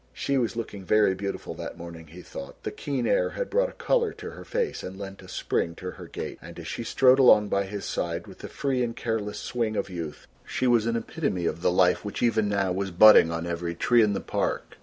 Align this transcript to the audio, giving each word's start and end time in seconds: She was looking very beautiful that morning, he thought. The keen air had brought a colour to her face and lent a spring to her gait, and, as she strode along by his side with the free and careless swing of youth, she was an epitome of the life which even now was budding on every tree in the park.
She 0.13 0.35
was 0.35 0.55
looking 0.55 0.83
very 0.83 1.13
beautiful 1.13 1.53
that 1.53 1.77
morning, 1.77 2.07
he 2.07 2.23
thought. 2.23 2.63
The 2.63 2.71
keen 2.71 3.05
air 3.05 3.29
had 3.29 3.51
brought 3.51 3.69
a 3.69 3.73
colour 3.73 4.13
to 4.13 4.31
her 4.31 4.43
face 4.43 4.81
and 4.81 4.97
lent 4.97 5.21
a 5.21 5.27
spring 5.27 5.75
to 5.75 5.91
her 5.91 6.07
gait, 6.07 6.39
and, 6.41 6.57
as 6.57 6.65
she 6.65 6.83
strode 6.83 7.19
along 7.19 7.49
by 7.49 7.65
his 7.65 7.85
side 7.85 8.25
with 8.25 8.39
the 8.39 8.47
free 8.49 8.81
and 8.81 8.95
careless 8.95 9.37
swing 9.37 9.75
of 9.77 9.91
youth, 9.91 10.25
she 10.43 10.65
was 10.65 10.87
an 10.87 10.95
epitome 10.95 11.45
of 11.45 11.61
the 11.61 11.71
life 11.71 12.03
which 12.03 12.23
even 12.23 12.49
now 12.49 12.71
was 12.71 12.89
budding 12.89 13.29
on 13.29 13.45
every 13.45 13.75
tree 13.75 14.01
in 14.01 14.13
the 14.13 14.21
park. 14.21 14.77